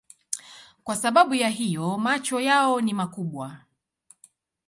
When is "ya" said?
1.35-1.49